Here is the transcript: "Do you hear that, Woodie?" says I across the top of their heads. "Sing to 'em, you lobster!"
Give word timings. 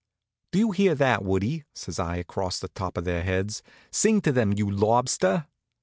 "Do 0.51 0.57
you 0.57 0.71
hear 0.71 0.95
that, 0.95 1.23
Woodie?" 1.23 1.63
says 1.75 1.99
I 1.99 2.15
across 2.15 2.57
the 2.59 2.69
top 2.69 2.97
of 2.97 3.03
their 3.03 3.21
heads. 3.21 3.61
"Sing 3.91 4.19
to 4.21 4.33
'em, 4.35 4.51
you 4.57 4.67
lobster!" 4.67 5.45